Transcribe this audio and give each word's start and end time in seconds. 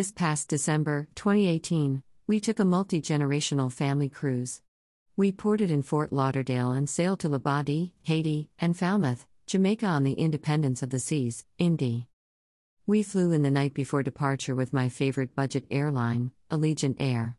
This 0.00 0.12
past 0.12 0.48
December, 0.48 1.08
2018, 1.14 2.02
we 2.26 2.40
took 2.40 2.58
a 2.58 2.64
multi 2.64 3.02
generational 3.02 3.70
family 3.70 4.08
cruise. 4.08 4.62
We 5.14 5.30
ported 5.30 5.70
in 5.70 5.82
Fort 5.82 6.10
Lauderdale 6.10 6.72
and 6.72 6.88
sailed 6.88 7.20
to 7.20 7.28
Labadee, 7.28 7.92
Haiti, 8.04 8.48
and 8.58 8.74
Falmouth, 8.74 9.26
Jamaica 9.46 9.84
on 9.84 10.04
the 10.04 10.14
Independence 10.14 10.82
of 10.82 10.88
the 10.88 11.00
Seas, 11.00 11.44
Indy. 11.58 12.08
We 12.86 13.02
flew 13.02 13.30
in 13.32 13.42
the 13.42 13.50
night 13.50 13.74
before 13.74 14.02
departure 14.02 14.54
with 14.54 14.72
my 14.72 14.88
favorite 14.88 15.34
budget 15.34 15.66
airline, 15.70 16.30
Allegiant 16.50 16.96
Air. 16.98 17.36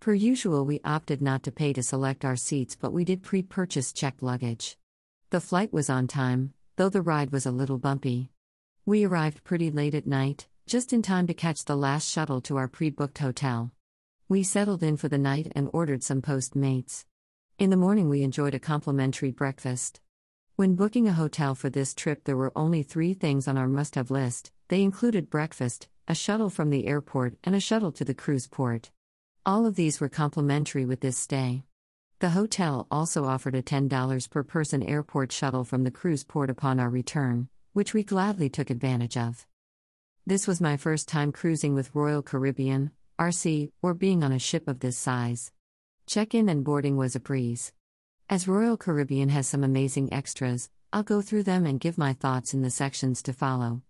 Per 0.00 0.12
usual, 0.12 0.66
we 0.66 0.80
opted 0.84 1.22
not 1.22 1.44
to 1.44 1.52
pay 1.52 1.72
to 1.74 1.82
select 1.84 2.24
our 2.24 2.34
seats, 2.34 2.74
but 2.74 2.92
we 2.92 3.04
did 3.04 3.22
pre 3.22 3.40
purchase 3.40 3.92
checked 3.92 4.20
luggage. 4.20 4.76
The 5.30 5.40
flight 5.40 5.72
was 5.72 5.88
on 5.88 6.08
time, 6.08 6.54
though 6.74 6.88
the 6.88 7.02
ride 7.02 7.30
was 7.30 7.46
a 7.46 7.52
little 7.52 7.78
bumpy. 7.78 8.32
We 8.84 9.04
arrived 9.04 9.44
pretty 9.44 9.70
late 9.70 9.94
at 9.94 10.08
night, 10.08 10.48
just 10.70 10.92
in 10.92 11.02
time 11.02 11.26
to 11.26 11.34
catch 11.34 11.64
the 11.64 11.76
last 11.76 12.08
shuttle 12.08 12.40
to 12.40 12.56
our 12.56 12.68
pre 12.68 12.90
booked 12.90 13.18
hotel. 13.18 13.72
We 14.28 14.44
settled 14.44 14.84
in 14.84 14.96
for 14.96 15.08
the 15.08 15.18
night 15.18 15.50
and 15.56 15.68
ordered 15.72 16.04
some 16.04 16.22
Postmates. 16.22 17.04
In 17.58 17.70
the 17.70 17.76
morning, 17.76 18.08
we 18.08 18.22
enjoyed 18.22 18.54
a 18.54 18.60
complimentary 18.60 19.32
breakfast. 19.32 20.00
When 20.54 20.76
booking 20.76 21.08
a 21.08 21.12
hotel 21.12 21.56
for 21.56 21.70
this 21.70 21.92
trip, 21.92 22.22
there 22.22 22.36
were 22.36 22.52
only 22.54 22.84
three 22.84 23.14
things 23.14 23.48
on 23.48 23.58
our 23.58 23.66
must 23.66 23.96
have 23.96 24.12
list 24.12 24.52
they 24.68 24.82
included 24.82 25.28
breakfast, 25.28 25.88
a 26.06 26.14
shuttle 26.14 26.50
from 26.50 26.70
the 26.70 26.86
airport, 26.86 27.34
and 27.42 27.56
a 27.56 27.60
shuttle 27.60 27.90
to 27.90 28.04
the 28.04 28.14
cruise 28.14 28.46
port. 28.46 28.92
All 29.44 29.66
of 29.66 29.74
these 29.74 29.98
were 29.98 30.08
complimentary 30.08 30.86
with 30.86 31.00
this 31.00 31.18
stay. 31.18 31.64
The 32.20 32.30
hotel 32.30 32.86
also 32.92 33.24
offered 33.24 33.56
a 33.56 33.62
$10 33.62 34.30
per 34.30 34.44
person 34.44 34.84
airport 34.84 35.32
shuttle 35.32 35.64
from 35.64 35.82
the 35.82 35.90
cruise 35.90 36.22
port 36.22 36.48
upon 36.48 36.78
our 36.78 36.88
return, 36.88 37.48
which 37.72 37.92
we 37.92 38.04
gladly 38.04 38.48
took 38.48 38.70
advantage 38.70 39.16
of. 39.16 39.48
This 40.30 40.46
was 40.46 40.60
my 40.60 40.76
first 40.76 41.08
time 41.08 41.32
cruising 41.32 41.74
with 41.74 41.92
Royal 41.92 42.22
Caribbean, 42.22 42.92
RC, 43.18 43.72
or 43.82 43.94
being 43.94 44.22
on 44.22 44.30
a 44.30 44.38
ship 44.38 44.68
of 44.68 44.78
this 44.78 44.96
size. 44.96 45.50
Check 46.06 46.36
in 46.36 46.48
and 46.48 46.62
boarding 46.62 46.96
was 46.96 47.16
a 47.16 47.18
breeze. 47.18 47.72
As 48.28 48.46
Royal 48.46 48.76
Caribbean 48.76 49.30
has 49.30 49.48
some 49.48 49.64
amazing 49.64 50.12
extras, 50.12 50.70
I'll 50.92 51.02
go 51.02 51.20
through 51.20 51.42
them 51.42 51.66
and 51.66 51.80
give 51.80 51.98
my 51.98 52.12
thoughts 52.12 52.54
in 52.54 52.62
the 52.62 52.70
sections 52.70 53.24
to 53.24 53.32
follow. 53.32 53.82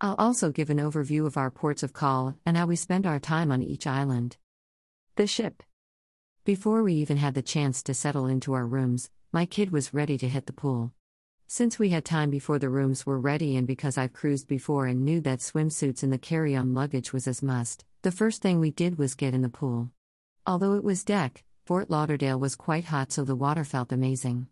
I'll 0.00 0.14
also 0.14 0.52
give 0.52 0.70
an 0.70 0.78
overview 0.78 1.26
of 1.26 1.36
our 1.36 1.50
ports 1.50 1.82
of 1.82 1.92
call 1.92 2.36
and 2.46 2.56
how 2.56 2.66
we 2.66 2.76
spend 2.76 3.04
our 3.04 3.18
time 3.18 3.50
on 3.50 3.60
each 3.60 3.84
island. 3.84 4.36
The 5.16 5.26
ship. 5.26 5.60
Before 6.44 6.84
we 6.84 6.94
even 6.94 7.16
had 7.16 7.34
the 7.34 7.42
chance 7.42 7.82
to 7.82 7.94
settle 7.94 8.26
into 8.28 8.52
our 8.52 8.64
rooms, 8.64 9.10
my 9.32 9.44
kid 9.44 9.72
was 9.72 9.92
ready 9.92 10.16
to 10.18 10.28
hit 10.28 10.46
the 10.46 10.52
pool. 10.52 10.92
Since 11.52 11.80
we 11.80 11.88
had 11.88 12.04
time 12.04 12.30
before 12.30 12.60
the 12.60 12.68
rooms 12.68 13.04
were 13.04 13.18
ready 13.18 13.56
and 13.56 13.66
because 13.66 13.98
I've 13.98 14.12
cruised 14.12 14.46
before 14.46 14.86
and 14.86 15.04
knew 15.04 15.20
that 15.22 15.40
swimsuits 15.40 16.04
in 16.04 16.10
the 16.10 16.16
carry 16.16 16.54
on 16.54 16.74
luggage 16.74 17.12
was 17.12 17.26
as 17.26 17.42
must, 17.42 17.84
the 18.02 18.12
first 18.12 18.40
thing 18.40 18.60
we 18.60 18.70
did 18.70 18.98
was 18.98 19.16
get 19.16 19.34
in 19.34 19.42
the 19.42 19.48
pool. 19.48 19.90
Although 20.46 20.74
it 20.74 20.84
was 20.84 21.02
deck, 21.02 21.42
Fort 21.66 21.90
Lauderdale 21.90 22.38
was 22.38 22.54
quite 22.54 22.84
hot, 22.84 23.10
so 23.10 23.24
the 23.24 23.34
water 23.34 23.64
felt 23.64 23.90
amazing. 23.90 24.46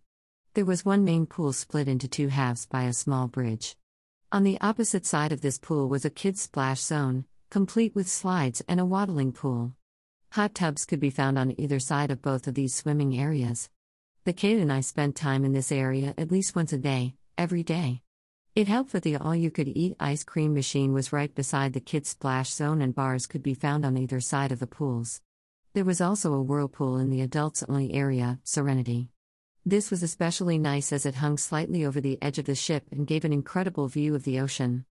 There 0.54 0.64
was 0.64 0.84
one 0.84 1.04
main 1.04 1.26
pool 1.26 1.52
split 1.52 1.86
into 1.86 2.08
two 2.08 2.28
halves 2.28 2.66
by 2.66 2.82
a 2.82 2.92
small 2.92 3.28
bridge. 3.28 3.76
On 4.32 4.42
the 4.42 4.60
opposite 4.60 5.06
side 5.06 5.30
of 5.30 5.40
this 5.40 5.56
pool 5.56 5.88
was 5.88 6.04
a 6.04 6.10
kids' 6.10 6.40
splash 6.42 6.80
zone, 6.80 7.26
complete 7.48 7.94
with 7.94 8.08
slides 8.08 8.60
and 8.66 8.80
a 8.80 8.84
waddling 8.84 9.30
pool. 9.30 9.72
Hot 10.32 10.52
tubs 10.52 10.84
could 10.84 10.98
be 10.98 11.10
found 11.10 11.38
on 11.38 11.54
either 11.60 11.78
side 11.78 12.10
of 12.10 12.22
both 12.22 12.48
of 12.48 12.54
these 12.54 12.74
swimming 12.74 13.16
areas. 13.16 13.70
The 14.28 14.34
kid 14.34 14.60
and 14.60 14.70
I 14.70 14.82
spent 14.82 15.16
time 15.16 15.42
in 15.42 15.54
this 15.54 15.72
area 15.72 16.12
at 16.18 16.30
least 16.30 16.54
once 16.54 16.74
a 16.74 16.76
day, 16.76 17.14
every 17.38 17.62
day. 17.62 18.02
It 18.54 18.68
helped 18.68 18.92
that 18.92 19.02
the 19.02 19.16
all 19.16 19.34
you 19.34 19.50
could 19.50 19.68
eat 19.68 19.96
ice 19.98 20.22
cream 20.22 20.52
machine 20.52 20.92
was 20.92 21.14
right 21.14 21.34
beside 21.34 21.72
the 21.72 21.80
kids' 21.80 22.10
splash 22.10 22.50
zone 22.50 22.82
and 22.82 22.94
bars 22.94 23.26
could 23.26 23.42
be 23.42 23.54
found 23.54 23.86
on 23.86 23.96
either 23.96 24.20
side 24.20 24.52
of 24.52 24.58
the 24.58 24.66
pools. 24.66 25.22
There 25.72 25.86
was 25.86 26.02
also 26.02 26.34
a 26.34 26.42
whirlpool 26.42 26.98
in 26.98 27.08
the 27.08 27.22
adults 27.22 27.64
only 27.70 27.94
area, 27.94 28.38
Serenity. 28.44 29.08
This 29.64 29.90
was 29.90 30.02
especially 30.02 30.58
nice 30.58 30.92
as 30.92 31.06
it 31.06 31.14
hung 31.14 31.38
slightly 31.38 31.82
over 31.86 31.98
the 31.98 32.18
edge 32.20 32.38
of 32.38 32.44
the 32.44 32.54
ship 32.54 32.84
and 32.92 33.06
gave 33.06 33.24
an 33.24 33.32
incredible 33.32 33.88
view 33.88 34.14
of 34.14 34.24
the 34.24 34.40
ocean. 34.40 34.84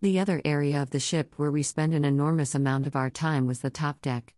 The 0.00 0.18
other 0.18 0.42
area 0.44 0.82
of 0.82 0.90
the 0.90 0.98
ship 0.98 1.34
where 1.36 1.52
we 1.52 1.62
spent 1.62 1.94
an 1.94 2.04
enormous 2.04 2.52
amount 2.52 2.88
of 2.88 2.96
our 2.96 3.10
time 3.10 3.46
was 3.46 3.60
the 3.60 3.70
top 3.70 4.02
deck. 4.02 4.34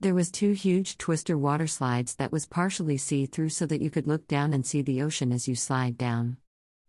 There 0.00 0.14
was 0.14 0.30
two 0.30 0.52
huge 0.52 0.96
twister 0.96 1.36
water 1.36 1.66
slides 1.66 2.14
that 2.16 2.30
was 2.30 2.46
partially 2.46 2.96
see-through 2.96 3.48
so 3.48 3.66
that 3.66 3.82
you 3.82 3.90
could 3.90 4.06
look 4.06 4.28
down 4.28 4.54
and 4.54 4.64
see 4.64 4.80
the 4.80 5.02
ocean 5.02 5.32
as 5.32 5.48
you 5.48 5.56
slide 5.56 5.98
down. 5.98 6.36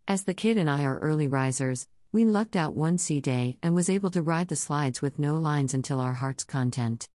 As 0.06 0.22
the 0.22 0.34
kid 0.34 0.56
and 0.56 0.70
I 0.70 0.84
are 0.84 1.00
early 1.00 1.26
risers, 1.26 1.88
we 2.12 2.24
lucked 2.24 2.54
out 2.54 2.76
one 2.76 2.98
sea 2.98 3.20
day 3.20 3.58
and 3.64 3.74
was 3.74 3.90
able 3.90 4.12
to 4.12 4.22
ride 4.22 4.46
the 4.46 4.54
slides 4.54 5.02
with 5.02 5.18
no 5.18 5.36
lines 5.36 5.74
until 5.74 5.98
our 5.98 6.12
heart's 6.12 6.44
content. 6.44 7.08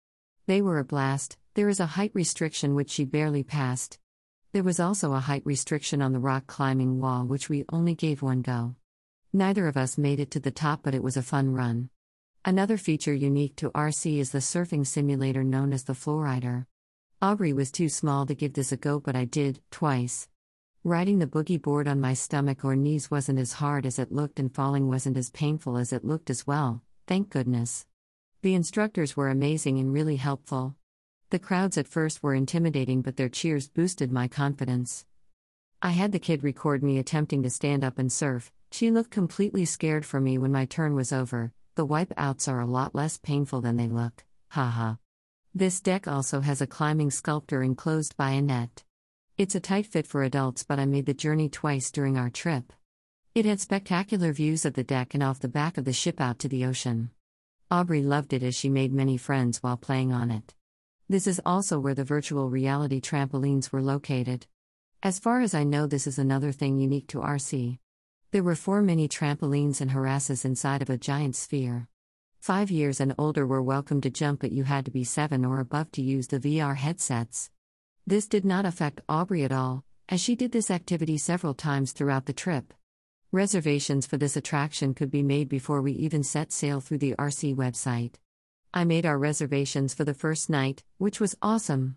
They 0.48 0.62
were 0.62 0.80
a 0.80 0.84
blast, 0.84 1.38
there 1.54 1.70
is 1.70 1.80
a 1.80 1.86
height 1.86 2.12
restriction 2.14 2.76
which 2.76 2.92
she 2.92 3.06
barely 3.06 3.44
passed. 3.44 3.98
There 4.52 4.64
was 4.64 4.82
also 4.82 5.14
a 5.14 5.22
height 5.22 5.44
restriction 5.46 6.02
on 6.02 6.12
the 6.12 6.20
rock 6.20 6.46
climbing 6.46 7.00
wall 7.00 7.24
which 7.24 7.48
we 7.48 7.64
only 7.72 7.96
gave 7.96 8.22
one 8.22 8.42
go. 8.42 8.76
Neither 9.32 9.66
of 9.66 9.78
us 9.78 9.98
made 9.98 10.20
it 10.20 10.32
to 10.32 10.42
the 10.42 10.52
top, 10.52 10.82
but 10.84 10.94
it 10.94 11.04
was 11.04 11.16
a 11.16 11.22
fun 11.22 11.54
run. 11.54 11.90
Another 12.48 12.78
feature 12.78 13.12
unique 13.12 13.56
to 13.56 13.72
RC 13.72 14.20
is 14.20 14.30
the 14.30 14.38
surfing 14.38 14.86
simulator 14.86 15.44
known 15.44 15.74
as 15.74 15.86
the 15.86 15.94
Flowrider. 15.94 16.68
Aubrey 17.20 17.54
was 17.54 17.72
too 17.72 17.90
small 17.90 18.28
to 18.28 18.36
give 18.36 18.54
this 18.54 18.72
a 18.72 18.78
go, 18.78 19.00
but 19.00 19.16
I 19.16 19.26
did, 19.26 19.62
twice. 19.72 20.30
Riding 20.84 21.18
the 21.18 21.26
boogie 21.26 21.60
board 21.60 21.88
on 21.88 22.00
my 22.00 22.14
stomach 22.14 22.64
or 22.64 22.76
knees 22.76 23.10
wasn't 23.10 23.40
as 23.40 23.54
hard 23.54 23.84
as 23.88 23.98
it 23.98 24.12
looked, 24.12 24.40
and 24.40 24.54
falling 24.54 24.88
wasn't 24.88 25.18
as 25.18 25.32
painful 25.32 25.76
as 25.76 25.92
it 25.92 26.06
looked 26.06 26.30
as 26.30 26.46
well, 26.46 26.84
thank 27.08 27.32
goodness. 27.32 27.88
The 28.44 28.54
instructors 28.54 29.18
were 29.18 29.30
amazing 29.30 29.80
and 29.80 29.92
really 29.92 30.18
helpful. 30.18 30.76
The 31.32 31.40
crowds 31.40 31.80
at 31.80 31.88
first 31.88 32.22
were 32.22 32.36
intimidating, 32.36 33.02
but 33.02 33.18
their 33.18 33.28
cheers 33.28 33.68
boosted 33.68 34.12
my 34.12 34.28
confidence. 34.28 35.08
I 35.82 35.90
had 35.90 36.12
the 36.12 36.20
kid 36.20 36.44
record 36.44 36.84
me 36.84 37.00
attempting 37.00 37.42
to 37.42 37.50
stand 37.50 37.84
up 37.84 37.98
and 37.98 38.12
surf. 38.12 38.52
She 38.72 38.92
looked 38.92 39.10
completely 39.10 39.66
scared 39.66 40.06
for 40.06 40.22
me 40.22 40.38
when 40.38 40.52
my 40.52 40.66
turn 40.66 40.94
was 40.94 41.12
over. 41.12 41.52
The 41.76 41.86
wipeouts 41.86 42.48
are 42.48 42.62
a 42.62 42.66
lot 42.66 42.96
less 42.96 43.18
painful 43.18 43.60
than 43.60 43.76
they 43.76 43.90
look. 43.90 44.24
Haha. 44.48 44.96
This 45.54 45.82
deck 45.82 46.08
also 46.08 46.40
has 46.40 46.62
a 46.62 46.68
climbing 46.68 47.12
sculptor 47.12 47.62
enclosed 47.62 48.16
by 48.16 48.32
a 48.32 48.42
net. 48.42 48.86
It's 49.38 49.56
a 49.56 49.60
tight 49.60 49.86
fit 49.86 50.08
for 50.08 50.24
adults, 50.24 50.64
but 50.64 50.80
I 50.80 50.86
made 50.86 51.06
the 51.06 51.14
journey 51.14 51.50
twice 51.50 51.92
during 51.92 52.18
our 52.18 52.30
trip. 52.30 52.72
It 53.34 53.46
had 53.46 53.60
spectacular 53.60 54.32
views 54.32 54.64
of 54.64 54.76
the 54.76 54.86
deck 54.86 55.14
and 55.14 55.22
off 55.22 55.42
the 55.42 55.50
back 55.50 55.78
of 55.78 55.84
the 55.84 55.92
ship 55.92 56.22
out 56.22 56.40
to 56.40 56.48
the 56.48 56.64
ocean. 56.64 57.10
Aubrey 57.70 58.02
loved 58.02 58.32
it 58.32 58.44
as 58.44 58.56
she 58.56 58.70
made 58.70 58.94
many 58.94 59.18
friends 59.18 59.62
while 59.62 59.76
playing 59.76 60.14
on 60.14 60.32
it. 60.32 60.54
This 61.10 61.28
is 61.28 61.42
also 61.46 61.78
where 61.78 61.94
the 61.94 62.06
virtual 62.06 62.50
reality 62.50 63.02
trampolines 63.02 63.74
were 63.74 63.82
located. 63.82 64.48
As 65.04 65.20
far 65.20 65.42
as 65.42 65.54
I 65.54 65.66
know, 65.66 65.88
this 65.88 66.08
is 66.08 66.18
another 66.18 66.54
thing 66.54 66.80
unique 66.80 67.08
to 67.08 67.18
RC. 67.18 67.80
There 68.36 68.44
were 68.44 68.54
four 68.54 68.82
mini 68.82 69.08
trampolines 69.08 69.80
and 69.80 69.92
harasses 69.92 70.44
inside 70.44 70.82
of 70.82 70.90
a 70.90 70.98
giant 70.98 71.38
sphere. 71.38 71.88
Five 72.42 72.70
years 72.70 73.00
and 73.00 73.16
older 73.18 73.48
were 73.48 73.64
welcome 73.64 74.02
to 74.02 74.10
jump, 74.10 74.42
but 74.42 74.52
you 74.52 74.66
had 74.66 74.84
to 74.84 74.92
be 74.92 75.06
seven 75.06 75.46
or 75.46 75.62
above 75.62 75.90
to 75.94 76.02
use 76.02 76.28
the 76.28 76.42
VR 76.42 76.76
headsets. 76.76 77.50
This 78.06 78.28
did 78.28 78.44
not 78.44 78.66
affect 78.66 79.00
Aubrey 79.08 79.46
at 79.46 79.54
all, 79.54 79.86
as 80.10 80.20
she 80.20 80.36
did 80.36 80.52
this 80.52 80.70
activity 80.70 81.18
several 81.18 81.54
times 81.54 81.94
throughout 81.94 82.26
the 82.26 82.34
trip. 82.34 82.74
Reservations 83.32 84.06
for 84.06 84.18
this 84.18 84.36
attraction 84.36 84.94
could 84.94 85.10
be 85.10 85.24
made 85.24 85.48
before 85.48 85.82
we 85.82 85.94
even 85.94 86.22
set 86.22 86.52
sail 86.52 86.82
through 86.82 86.98
the 86.98 87.16
RC 87.18 87.56
website. 87.56 88.16
I 88.74 88.84
made 88.84 89.06
our 89.06 89.18
reservations 89.18 89.94
for 89.94 90.04
the 90.04 90.14
first 90.14 90.50
night, 90.50 90.84
which 90.98 91.22
was 91.22 91.38
awesome. 91.42 91.96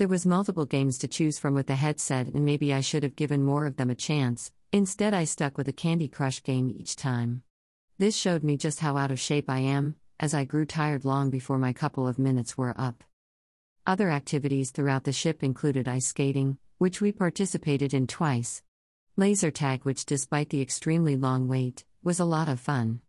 There 0.00 0.08
was 0.08 0.24
multiple 0.24 0.64
games 0.64 0.96
to 1.00 1.08
choose 1.08 1.38
from 1.38 1.52
with 1.52 1.66
the 1.66 1.74
headset 1.74 2.28
and 2.28 2.42
maybe 2.42 2.72
I 2.72 2.80
should 2.80 3.02
have 3.02 3.16
given 3.16 3.44
more 3.44 3.66
of 3.66 3.76
them 3.76 3.90
a 3.90 3.94
chance. 3.94 4.50
Instead, 4.72 5.12
I 5.12 5.24
stuck 5.24 5.58
with 5.58 5.68
a 5.68 5.74
Candy 5.74 6.08
Crush 6.08 6.42
game 6.42 6.70
each 6.74 6.96
time. 6.96 7.42
This 7.98 8.16
showed 8.16 8.42
me 8.42 8.56
just 8.56 8.80
how 8.80 8.96
out 8.96 9.10
of 9.10 9.20
shape 9.20 9.50
I 9.50 9.58
am, 9.58 9.96
as 10.18 10.32
I 10.32 10.46
grew 10.46 10.64
tired 10.64 11.04
long 11.04 11.28
before 11.28 11.58
my 11.58 11.74
couple 11.74 12.08
of 12.08 12.18
minutes 12.18 12.56
were 12.56 12.74
up. 12.80 13.04
Other 13.86 14.08
activities 14.08 14.70
throughout 14.70 15.04
the 15.04 15.12
ship 15.12 15.42
included 15.42 15.86
ice 15.86 16.06
skating, 16.06 16.56
which 16.78 17.02
we 17.02 17.12
participated 17.12 17.92
in 17.92 18.06
twice. 18.06 18.62
Laser 19.18 19.50
tag, 19.50 19.84
which 19.84 20.06
despite 20.06 20.48
the 20.48 20.62
extremely 20.62 21.14
long 21.14 21.46
wait, 21.46 21.84
was 22.02 22.18
a 22.18 22.24
lot 22.24 22.48
of 22.48 22.58
fun. 22.58 23.02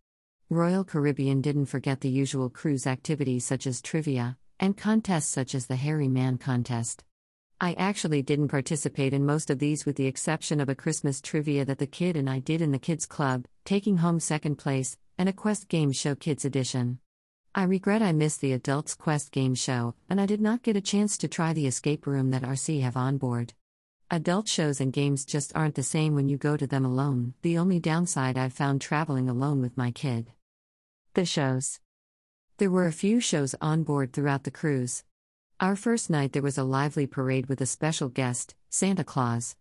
Royal 0.50 0.84
Caribbean 0.84 1.40
didn't 1.40 1.68
forget 1.68 2.02
the 2.02 2.10
usual 2.10 2.50
cruise 2.50 2.86
activities 2.86 3.46
such 3.46 3.66
as 3.66 3.82
trivia, 3.82 4.38
and 4.62 4.78
contests 4.78 5.28
such 5.28 5.56
as 5.56 5.66
the 5.66 5.76
Hairy 5.76 6.08
Man 6.08 6.38
contest. 6.38 7.04
I 7.60 7.74
actually 7.74 8.22
didn't 8.22 8.48
participate 8.48 9.14
in 9.14 9.26
most 9.26 9.50
of 9.50 9.60
these 9.60 9.86
with 9.86 9.96
the 9.96 10.06
exception 10.06 10.62
of 10.62 10.70
a 10.70 10.76
Christmas 10.76 11.20
trivia 11.20 11.66
that 11.66 11.80
the 11.80 11.88
kid 11.88 12.16
and 12.16 12.30
I 12.30 12.40
did 12.40 12.62
in 12.62 12.72
the 12.72 12.80
Kids 12.80 13.08
Club, 13.08 13.46
taking 13.66 13.98
home 13.98 14.20
second 14.20 14.56
place, 14.56 14.98
and 15.18 15.28
a 15.28 15.34
Quest 15.34 15.68
Game 15.68 15.92
Show 15.92 16.16
Kids 16.16 16.46
Edition. 16.46 17.00
I 17.54 17.64
regret 17.64 18.02
I 18.02 18.14
missed 18.14 18.40
the 18.42 18.54
Adults 18.54 18.96
Quest 18.96 19.32
Game 19.32 19.56
Show, 19.56 19.96
and 20.10 20.22
I 20.22 20.26
did 20.26 20.42
not 20.42 20.64
get 20.64 20.78
a 20.78 20.82
chance 20.82 21.18
to 21.18 21.28
try 21.28 21.54
the 21.54 21.68
escape 21.68 22.08
room 22.08 22.32
that 22.32 22.44
RC 22.44 22.82
have 22.82 22.96
on 22.96 23.18
board. 23.18 23.54
Adult 24.10 24.48
shows 24.48 24.80
and 24.80 24.94
games 24.94 25.26
just 25.26 25.56
aren't 25.56 25.76
the 25.76 25.84
same 25.84 26.16
when 26.16 26.30
you 26.30 26.38
go 26.38 26.56
to 26.56 26.68
them 26.68 26.86
alone, 26.86 27.34
the 27.42 27.58
only 27.58 27.80
downside 27.80 28.38
I've 28.38 28.54
found 28.54 28.80
traveling 28.80 29.28
alone 29.28 29.62
with 29.62 29.76
my 29.76 29.92
kid. 29.92 30.32
The 31.14 31.26
shows. 31.26 31.80
There 32.62 32.70
were 32.70 32.86
a 32.86 32.92
few 32.92 33.20
shows 33.20 33.56
on 33.60 33.82
board 33.82 34.14
throughout 34.14 34.44
the 34.44 34.52
cruise. 34.52 35.04
Our 35.60 35.76
first 35.76 36.12
night, 36.12 36.32
there 36.32 36.44
was 36.44 36.60
a 36.60 36.64
lively 36.64 37.08
parade 37.08 37.48
with 37.48 37.60
a 37.60 37.66
special 37.66 38.08
guest, 38.08 38.54
Santa 38.70 39.04
Claus. 39.04 39.56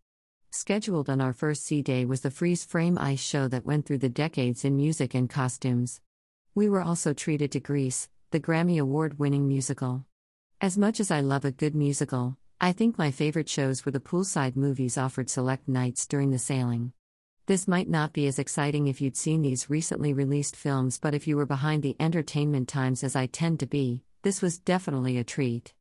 Scheduled 0.50 1.08
on 1.08 1.18
our 1.18 1.32
first 1.32 1.64
sea 1.64 1.80
day 1.80 2.04
was 2.04 2.20
the 2.20 2.30
freeze 2.30 2.62
frame 2.62 2.98
ice 2.98 3.18
show 3.18 3.48
that 3.48 3.64
went 3.64 3.86
through 3.86 4.04
the 4.04 4.10
decades 4.10 4.66
in 4.66 4.76
music 4.76 5.14
and 5.14 5.30
costumes. 5.30 6.02
We 6.54 6.68
were 6.68 6.82
also 6.82 7.14
treated 7.14 7.52
to 7.52 7.60
Grease, 7.60 8.10
the 8.32 8.38
Grammy 8.38 8.78
Award 8.78 9.18
winning 9.18 9.48
musical. 9.48 10.04
As 10.60 10.76
much 10.76 11.00
as 11.00 11.10
I 11.10 11.22
love 11.22 11.46
a 11.46 11.52
good 11.52 11.74
musical, 11.74 12.36
I 12.60 12.72
think 12.72 12.98
my 12.98 13.10
favorite 13.10 13.48
shows 13.48 13.86
were 13.86 13.92
the 13.92 14.00
poolside 14.00 14.56
movies 14.56 14.98
offered 14.98 15.30
select 15.30 15.66
nights 15.66 16.06
during 16.06 16.32
the 16.32 16.38
sailing. 16.38 16.92
This 17.46 17.66
might 17.66 17.88
not 17.88 18.12
be 18.12 18.26
as 18.26 18.38
exciting 18.38 18.86
if 18.86 19.00
you'd 19.00 19.16
seen 19.16 19.42
these 19.42 19.68
recently 19.68 20.12
released 20.12 20.54
films, 20.54 20.98
but 20.98 21.14
if 21.14 21.26
you 21.26 21.36
were 21.36 21.46
behind 21.46 21.82
the 21.82 21.96
entertainment 21.98 22.68
times 22.68 23.02
as 23.02 23.16
I 23.16 23.26
tend 23.26 23.60
to 23.60 23.66
be, 23.66 24.02
this 24.22 24.40
was 24.40 24.58
definitely 24.58 25.18
a 25.18 25.24
treat. 25.24 25.72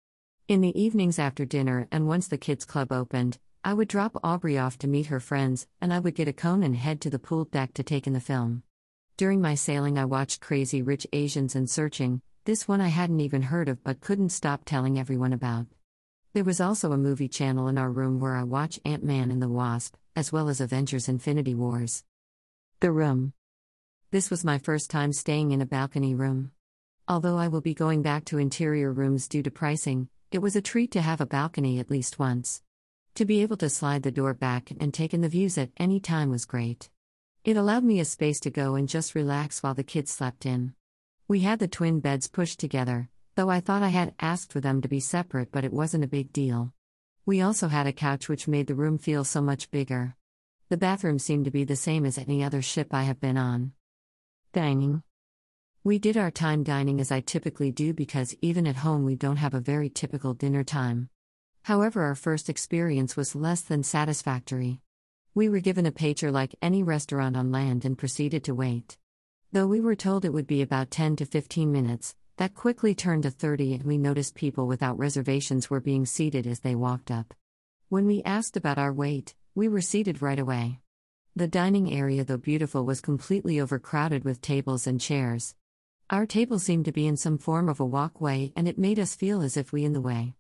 In 0.48 0.62
the 0.62 0.80
evenings 0.82 1.20
after 1.20 1.46
dinner 1.46 1.88
and 1.92 2.08
once 2.08 2.28
the 2.28 2.38
kids' 2.38 2.66
club 2.66 2.92
opened, 2.92 3.38
I 3.64 3.74
would 3.74 3.88
drop 3.88 4.18
Aubrey 4.24 4.58
off 4.58 4.78
to 4.80 4.88
meet 4.88 5.08
her 5.08 5.20
friends, 5.20 5.68
and 5.82 5.94
I 5.94 6.00
would 6.00 6.16
get 6.16 6.28
a 6.28 6.34
cone 6.34 6.64
and 6.64 6.76
head 6.76 7.02
to 7.02 7.10
the 7.10 7.20
pool 7.20 7.46
deck 7.46 7.74
to 7.76 7.84
take 7.84 8.08
in 8.08 8.14
the 8.14 8.20
film. 8.20 8.64
During 9.18 9.42
my 9.42 9.54
sailing, 9.54 9.98
I 9.98 10.06
watched 10.06 10.42
Crazy 10.42 10.82
Rich 10.82 11.06
Asians 11.12 11.56
and 11.56 11.70
Searching, 11.70 12.22
this 12.46 12.68
one 12.68 12.82
I 12.82 12.88
hadn't 12.88 13.20
even 13.20 13.44
heard 13.44 13.70
of 13.70 13.84
but 13.84 14.00
couldn't 14.00 14.30
stop 14.30 14.64
telling 14.66 14.98
everyone 14.98 15.34
about. 15.34 15.68
There 16.34 16.44
was 16.44 16.62
also 16.62 16.94
a 16.94 16.98
movie 16.98 17.28
channel 17.28 17.68
in 17.68 17.78
our 17.78 17.92
room 17.92 18.20
where 18.20 18.36
I 18.36 18.44
watch 18.44 18.80
Ant 18.86 19.04
Man 19.04 19.30
and 19.30 19.42
the 19.42 19.50
Wasp, 19.50 19.96
as 20.20 20.34
well 20.34 20.50
as 20.50 20.60
Avengers 20.60 21.08
Infinity 21.08 21.56
Wars. 21.56 22.04
The 22.82 22.92
room. 22.92 23.32
This 24.12 24.30
was 24.30 24.44
my 24.44 24.58
first 24.58 24.92
time 24.92 25.14
staying 25.14 25.52
in 25.52 25.62
a 25.62 25.66
balcony 25.66 26.14
room. 26.14 26.52
Although 27.08 27.38
I 27.38 27.48
will 27.48 27.62
be 27.62 27.74
going 27.74 28.02
back 28.02 28.26
to 28.26 28.38
interior 28.38 28.92
rooms 28.92 29.30
due 29.30 29.42
to 29.44 29.50
pricing, 29.50 30.10
it 30.30 30.40
was 30.40 30.58
a 30.58 30.62
treat 30.62 30.92
to 30.92 31.02
have 31.02 31.22
a 31.22 31.26
balcony 31.26 31.80
at 31.80 31.90
least 31.90 32.20
once. 32.20 32.62
To 33.16 33.24
be 33.24 33.42
able 33.42 33.56
to 33.64 33.70
slide 33.70 34.04
the 34.04 34.12
door 34.12 34.34
back 34.34 34.74
and 34.78 34.94
take 34.94 35.14
in 35.14 35.22
the 35.22 35.30
views 35.30 35.58
at 35.58 35.72
any 35.78 36.02
time 36.02 36.30
was 36.30 36.44
great. 36.44 36.90
It 37.46 37.56
allowed 37.56 37.86
me 37.86 38.02
a 38.02 38.06
space 38.06 38.42
to 38.42 38.50
go 38.50 38.76
and 38.76 38.90
just 38.90 39.16
relax 39.16 39.64
while 39.64 39.74
the 39.74 39.86
kids 39.86 40.12
slept 40.12 40.46
in. 40.46 40.74
We 41.30 41.40
had 41.40 41.60
the 41.60 41.70
twin 41.70 42.02
beds 42.02 42.28
pushed 42.28 42.60
together, 42.60 43.08
though 43.36 43.50
I 43.50 43.62
thought 43.62 43.84
I 43.84 43.96
had 43.96 44.16
asked 44.20 44.52
for 44.52 44.60
them 44.60 44.82
to 44.82 44.90
be 44.90 45.00
separate, 45.00 45.50
but 45.50 45.64
it 45.64 45.72
wasn't 45.72 46.04
a 46.04 46.08
big 46.10 46.34
deal. 46.34 46.74
We 47.30 47.42
also 47.42 47.68
had 47.68 47.86
a 47.86 47.94
couch 47.94 48.28
which 48.28 48.48
made 48.48 48.66
the 48.66 48.74
room 48.74 48.98
feel 48.98 49.24
so 49.24 49.40
much 49.40 49.70
bigger. 49.70 50.16
The 50.70 50.78
bathroom 50.78 51.20
seemed 51.20 51.46
to 51.46 51.52
be 51.52 51.64
the 51.64 51.76
same 51.76 52.04
as 52.04 52.18
any 52.18 52.44
other 52.44 52.64
ship 52.64 52.88
I 52.92 53.04
have 53.04 53.22
been 53.22 53.38
on. 53.38 53.74
Dining. 54.52 55.04
We 55.84 56.00
did 56.00 56.18
our 56.18 56.32
time 56.32 56.64
dining 56.64 57.00
as 57.00 57.12
I 57.12 57.20
typically 57.20 57.72
do 57.72 57.94
because 57.94 58.36
even 58.42 58.66
at 58.66 58.78
home 58.78 59.06
we 59.06 59.16
don't 59.16 59.36
have 59.36 59.54
a 59.54 59.60
very 59.60 59.92
typical 59.92 60.34
dinner 60.34 60.64
time. 60.64 61.10
However, 61.66 62.02
our 62.02 62.16
first 62.16 62.50
experience 62.50 63.16
was 63.16 63.36
less 63.36 63.62
than 63.62 63.84
satisfactory. 63.84 64.82
We 65.36 65.50
were 65.50 65.60
given 65.60 65.86
a 65.86 65.92
pager 65.92 66.32
like 66.32 66.56
any 66.64 66.82
restaurant 66.82 67.38
on 67.38 67.52
land 67.52 67.86
and 67.86 67.96
proceeded 67.96 68.44
to 68.46 68.56
wait. 68.56 68.98
Though 69.52 69.68
we 69.68 69.82
were 69.82 69.94
told 69.94 70.26
it 70.26 70.34
would 70.34 70.48
be 70.48 70.64
about 70.64 70.90
10 70.90 71.18
to 71.18 71.28
15 71.28 71.72
minutes, 71.72 72.16
that 72.40 72.56
quickly 72.56 72.96
turned 72.96 73.24
to 73.24 73.30
30, 73.30 73.74
and 73.74 73.84
we 73.84 73.98
noticed 73.98 74.34
people 74.34 74.66
without 74.66 74.98
reservations 74.98 75.70
were 75.70 75.82
being 75.82 76.06
seated 76.06 76.48
as 76.48 76.62
they 76.62 76.74
walked 76.74 77.12
up. 77.12 77.34
When 77.90 78.06
we 78.06 78.24
asked 78.24 78.56
about 78.56 78.78
our 78.78 78.94
wait, 78.94 79.36
we 79.56 79.68
were 79.68 79.82
seated 79.82 80.22
right 80.22 80.40
away. 80.40 80.80
The 81.36 81.50
dining 81.50 81.92
area, 81.92 82.24
though 82.24 82.38
beautiful, 82.38 82.86
was 82.86 83.02
completely 83.02 83.60
overcrowded 83.60 84.24
with 84.24 84.40
tables 84.40 84.88
and 84.88 85.02
chairs. 85.02 85.54
Our 86.10 86.26
table 86.26 86.60
seemed 86.60 86.86
to 86.86 86.94
be 86.94 87.08
in 87.08 87.18
some 87.18 87.38
form 87.38 87.68
of 87.68 87.82
a 87.82 87.86
walkway, 87.86 88.54
and 88.56 88.70
it 88.70 88.80
made 88.80 89.00
us 89.00 89.16
feel 89.16 89.42
as 89.42 89.58
if 89.58 89.74
we 89.74 89.84
in 89.84 89.92
the 89.92 90.00
way. 90.00 90.36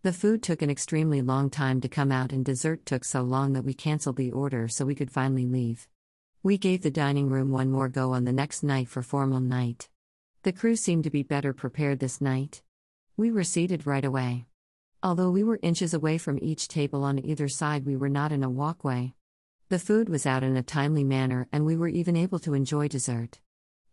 The 0.00 0.14
food 0.14 0.42
took 0.42 0.62
an 0.62 0.70
extremely 0.70 1.20
long 1.20 1.50
time 1.50 1.82
to 1.82 1.88
come 1.88 2.10
out, 2.10 2.32
and 2.32 2.46
dessert 2.46 2.86
took 2.86 3.04
so 3.04 3.20
long 3.20 3.52
that 3.52 3.64
we 3.64 3.74
canceled 3.74 4.16
the 4.16 4.32
order 4.32 4.68
so 4.68 4.86
we 4.86 4.94
could 4.94 5.10
finally 5.10 5.44
leave. 5.44 5.86
We 6.42 6.56
gave 6.56 6.80
the 6.80 6.90
dining 6.90 7.28
room 7.28 7.50
one 7.50 7.70
more 7.70 7.90
go 7.90 8.14
on 8.14 8.24
the 8.24 8.32
next 8.32 8.62
night 8.62 8.88
for 8.88 9.02
formal 9.02 9.40
night. 9.40 9.90
The 10.44 10.52
crew 10.52 10.74
seemed 10.74 11.04
to 11.04 11.10
be 11.10 11.22
better 11.22 11.52
prepared 11.52 12.00
this 12.00 12.20
night. 12.20 12.62
We 13.16 13.30
were 13.30 13.44
seated 13.44 13.86
right 13.86 14.04
away. 14.04 14.46
Although 15.00 15.30
we 15.30 15.44
were 15.44 15.60
inches 15.62 15.94
away 15.94 16.18
from 16.18 16.40
each 16.42 16.66
table 16.66 17.04
on 17.04 17.24
either 17.24 17.46
side, 17.46 17.86
we 17.86 17.94
were 17.94 18.08
not 18.08 18.32
in 18.32 18.42
a 18.42 18.50
walkway. 18.50 19.14
The 19.68 19.78
food 19.78 20.08
was 20.08 20.26
out 20.26 20.42
in 20.42 20.56
a 20.56 20.62
timely 20.64 21.04
manner, 21.04 21.46
and 21.52 21.64
we 21.64 21.76
were 21.76 21.86
even 21.86 22.16
able 22.16 22.40
to 22.40 22.54
enjoy 22.54 22.88
dessert. 22.88 23.38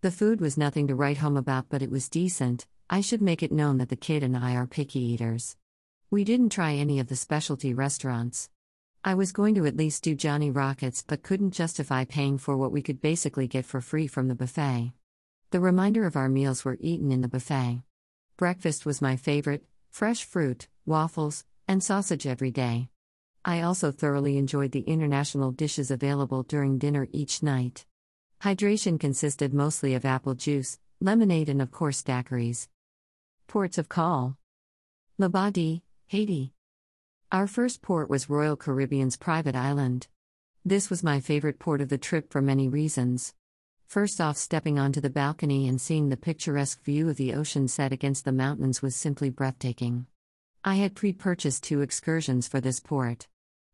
The 0.01 0.09
food 0.09 0.41
was 0.41 0.57
nothing 0.57 0.87
to 0.87 0.95
write 0.95 1.17
home 1.17 1.37
about, 1.37 1.69
but 1.69 1.83
it 1.83 1.91
was 1.91 2.09
decent. 2.09 2.65
I 2.89 3.01
should 3.01 3.21
make 3.21 3.43
it 3.43 3.51
known 3.51 3.77
that 3.77 3.89
the 3.89 3.95
kid 3.95 4.23
and 4.23 4.35
I 4.35 4.55
are 4.55 4.65
picky 4.65 5.01
eaters. 5.01 5.55
We 6.09 6.23
didn't 6.23 6.49
try 6.49 6.73
any 6.73 6.99
of 6.99 7.09
the 7.09 7.15
specialty 7.15 7.75
restaurants. 7.75 8.49
I 9.03 9.13
was 9.13 9.31
going 9.31 9.53
to 9.53 9.67
at 9.67 9.77
least 9.77 10.01
do 10.01 10.15
Johnny 10.15 10.49
Rockets, 10.49 11.03
but 11.05 11.21
couldn't 11.21 11.51
justify 11.51 12.05
paying 12.05 12.39
for 12.39 12.57
what 12.57 12.71
we 12.71 12.81
could 12.81 13.01
basically 13.01 13.47
get 13.47 13.65
for 13.65 13.81
free 13.81 14.07
from 14.07 14.29
the 14.29 14.35
buffet. 14.35 14.93
The 15.51 15.59
remainder 15.59 16.05
of 16.05 16.15
our 16.15 16.29
meals 16.29 16.63
were 16.63 16.77
eaten 16.79 17.11
in 17.11 17.21
the 17.21 17.27
buffet. 17.27 17.81
Breakfast 18.37 18.85
was 18.85 19.01
my 19.01 19.15
favorite 19.15 19.65
fresh 19.89 20.23
fruit, 20.23 20.67
waffles, 20.85 21.43
and 21.67 21.83
sausage 21.83 22.27
every 22.27 22.51
day. 22.51 22.89
I 23.43 23.61
also 23.61 23.91
thoroughly 23.91 24.37
enjoyed 24.37 24.73
the 24.73 24.81
international 24.81 25.51
dishes 25.51 25.89
available 25.89 26.43
during 26.43 26.77
dinner 26.77 27.07
each 27.11 27.41
night. 27.41 27.87
Hydration 28.43 28.99
consisted 28.99 29.51
mostly 29.51 29.95
of 29.95 30.05
apple 30.05 30.35
juice, 30.35 30.77
lemonade, 31.01 31.49
and 31.49 31.63
of 31.63 31.71
course 31.71 32.03
daiquiris. 32.03 32.67
Ports 33.47 33.79
of 33.79 33.89
call 33.89 34.37
Labadee, 35.19 35.81
Haiti. 36.07 36.53
Our 37.31 37.47
first 37.47 37.81
port 37.81 38.07
was 38.07 38.29
Royal 38.29 38.55
Caribbean's 38.55 39.17
private 39.17 39.55
island. 39.55 40.07
This 40.63 40.91
was 40.91 41.01
my 41.01 41.19
favorite 41.19 41.57
port 41.57 41.81
of 41.81 41.89
the 41.89 41.97
trip 41.97 42.31
for 42.31 42.39
many 42.39 42.67
reasons. 42.67 43.33
First 43.89 44.21
off, 44.21 44.37
stepping 44.37 44.77
onto 44.77 45.01
the 45.01 45.09
balcony 45.09 45.67
and 45.67 45.81
seeing 45.81 46.09
the 46.09 46.15
picturesque 46.15 46.83
view 46.83 47.09
of 47.09 47.17
the 47.17 47.33
ocean 47.33 47.67
set 47.67 47.91
against 47.91 48.23
the 48.23 48.31
mountains 48.31 48.83
was 48.83 48.95
simply 48.95 49.31
breathtaking. 49.31 50.05
I 50.63 50.75
had 50.75 50.93
pre 50.93 51.11
purchased 51.11 51.63
two 51.63 51.81
excursions 51.81 52.47
for 52.47 52.61
this 52.61 52.79
port. 52.79 53.27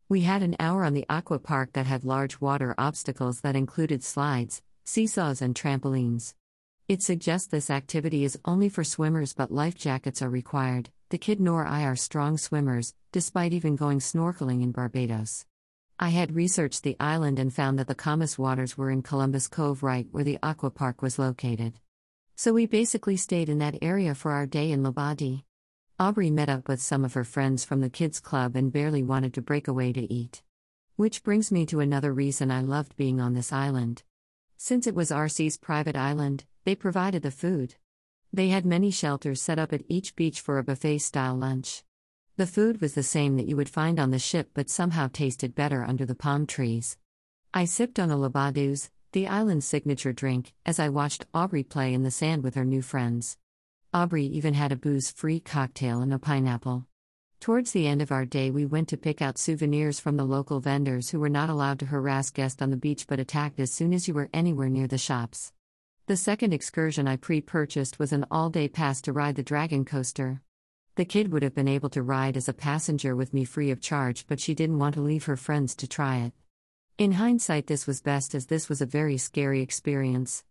We 0.08 0.22
had 0.22 0.42
an 0.42 0.56
hour 0.58 0.84
on 0.84 0.94
the 0.94 1.04
aqua 1.10 1.38
park 1.38 1.74
that 1.74 1.84
had 1.84 2.02
large 2.02 2.40
water 2.40 2.74
obstacles 2.78 3.42
that 3.42 3.56
included 3.56 4.02
slides, 4.02 4.62
seesaws, 4.86 5.42
and 5.42 5.54
trampolines. 5.54 6.32
It 6.88 7.02
suggests 7.02 7.48
this 7.48 7.68
activity 7.68 8.24
is 8.24 8.38
only 8.46 8.70
for 8.70 8.84
swimmers, 8.84 9.34
but 9.34 9.52
life 9.52 9.76
jackets 9.76 10.22
are 10.22 10.30
required. 10.30 10.88
The 11.10 11.18
kid 11.18 11.40
nor 11.40 11.66
I 11.66 11.84
are 11.84 11.94
strong 11.94 12.38
swimmers, 12.38 12.94
despite 13.12 13.52
even 13.52 13.76
going 13.76 13.98
snorkeling 13.98 14.62
in 14.62 14.72
Barbados. 14.72 15.44
I 15.98 16.10
had 16.10 16.34
researched 16.34 16.82
the 16.82 16.96
island 17.00 17.38
and 17.38 17.52
found 17.52 17.78
that 17.78 17.86
the 17.86 17.94
calmest 17.94 18.38
waters 18.38 18.76
were 18.76 18.90
in 18.90 19.00
Columbus 19.00 19.48
Cove, 19.48 19.82
right 19.82 20.06
where 20.10 20.24
the 20.24 20.38
aqua 20.42 20.70
park 20.70 21.00
was 21.00 21.18
located. 21.18 21.80
So 22.34 22.52
we 22.52 22.66
basically 22.66 23.16
stayed 23.16 23.48
in 23.48 23.60
that 23.60 23.78
area 23.80 24.14
for 24.14 24.32
our 24.32 24.44
day 24.44 24.72
in 24.72 24.82
Labadee. 24.82 25.44
Aubrey 25.98 26.30
met 26.30 26.50
up 26.50 26.68
with 26.68 26.82
some 26.82 27.02
of 27.02 27.14
her 27.14 27.24
friends 27.24 27.64
from 27.64 27.80
the 27.80 27.88
kids' 27.88 28.20
club 28.20 28.56
and 28.56 28.70
barely 28.70 29.02
wanted 29.02 29.32
to 29.34 29.40
break 29.40 29.68
away 29.68 29.90
to 29.94 30.12
eat. 30.12 30.42
Which 30.96 31.22
brings 31.22 31.50
me 31.50 31.64
to 31.64 31.80
another 31.80 32.12
reason 32.12 32.50
I 32.50 32.60
loved 32.60 32.94
being 32.98 33.18
on 33.18 33.32
this 33.32 33.50
island. 33.50 34.02
Since 34.58 34.86
it 34.86 34.94
was 34.94 35.10
RC's 35.10 35.56
private 35.56 35.96
island, 35.96 36.44
they 36.64 36.74
provided 36.74 37.22
the 37.22 37.30
food. 37.30 37.76
They 38.34 38.48
had 38.48 38.66
many 38.66 38.90
shelters 38.90 39.40
set 39.40 39.58
up 39.58 39.72
at 39.72 39.84
each 39.88 40.14
beach 40.14 40.42
for 40.42 40.58
a 40.58 40.62
buffet 40.62 40.98
style 40.98 41.36
lunch. 41.36 41.84
The 42.38 42.46
food 42.46 42.82
was 42.82 42.92
the 42.92 43.02
same 43.02 43.36
that 43.36 43.48
you 43.48 43.56
would 43.56 43.70
find 43.70 43.98
on 43.98 44.10
the 44.10 44.18
ship 44.18 44.50
but 44.52 44.68
somehow 44.68 45.08
tasted 45.10 45.54
better 45.54 45.82
under 45.82 46.04
the 46.04 46.14
palm 46.14 46.46
trees. 46.46 46.98
I 47.54 47.64
sipped 47.64 47.98
on 47.98 48.10
a 48.10 48.16
Labadoozie, 48.16 48.90
the 49.12 49.26
island's 49.26 49.64
signature 49.64 50.12
drink, 50.12 50.52
as 50.66 50.78
I 50.78 50.90
watched 50.90 51.24
Aubrey 51.32 51.62
play 51.62 51.94
in 51.94 52.02
the 52.02 52.10
sand 52.10 52.42
with 52.42 52.54
her 52.54 52.64
new 52.66 52.82
friends. 52.82 53.38
Aubrey 53.94 54.26
even 54.26 54.52
had 54.52 54.70
a 54.70 54.76
booze 54.76 55.10
free 55.10 55.40
cocktail 55.40 56.02
and 56.02 56.12
a 56.12 56.18
pineapple. 56.18 56.86
Towards 57.40 57.72
the 57.72 57.86
end 57.86 58.02
of 58.02 58.12
our 58.12 58.26
day, 58.26 58.50
we 58.50 58.66
went 58.66 58.88
to 58.88 58.98
pick 58.98 59.22
out 59.22 59.38
souvenirs 59.38 59.98
from 59.98 60.18
the 60.18 60.24
local 60.26 60.60
vendors 60.60 61.08
who 61.08 61.20
were 61.20 61.30
not 61.30 61.48
allowed 61.48 61.78
to 61.78 61.86
harass 61.86 62.30
guests 62.30 62.60
on 62.60 62.68
the 62.68 62.76
beach 62.76 63.06
but 63.06 63.18
attacked 63.18 63.58
as 63.58 63.72
soon 63.72 63.94
as 63.94 64.08
you 64.08 64.12
were 64.12 64.28
anywhere 64.34 64.68
near 64.68 64.86
the 64.86 64.98
shops. 64.98 65.54
The 66.04 66.18
second 66.18 66.52
excursion 66.52 67.08
I 67.08 67.16
pre 67.16 67.40
purchased 67.40 67.98
was 67.98 68.12
an 68.12 68.26
all 68.30 68.50
day 68.50 68.68
pass 68.68 69.00
to 69.02 69.12
ride 69.14 69.36
the 69.36 69.42
Dragon 69.42 69.86
Coaster. 69.86 70.42
The 70.96 71.04
kid 71.04 71.30
would 71.30 71.42
have 71.42 71.54
been 71.54 71.68
able 71.68 71.90
to 71.90 72.02
ride 72.02 72.38
as 72.38 72.48
a 72.48 72.54
passenger 72.54 73.14
with 73.14 73.34
me 73.34 73.44
free 73.44 73.70
of 73.70 73.82
charge, 73.82 74.26
but 74.26 74.40
she 74.40 74.54
didn't 74.54 74.78
want 74.78 74.94
to 74.94 75.02
leave 75.02 75.26
her 75.26 75.36
friends 75.36 75.74
to 75.76 75.86
try 75.86 76.16
it. 76.20 76.32
In 76.96 77.12
hindsight, 77.12 77.66
this 77.66 77.86
was 77.86 78.00
best 78.00 78.34
as 78.34 78.46
this 78.46 78.70
was 78.70 78.80
a 78.80 78.86
very 78.86 79.18
scary 79.18 79.60
experience. 79.60 80.42